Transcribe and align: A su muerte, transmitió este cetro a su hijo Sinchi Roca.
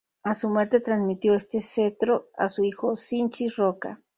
A 0.23 0.33
su 0.33 0.49
muerte, 0.49 0.79
transmitió 0.79 1.35
este 1.35 1.61
cetro 1.61 2.31
a 2.35 2.47
su 2.47 2.63
hijo 2.63 2.95
Sinchi 2.95 3.49
Roca. 3.49 4.01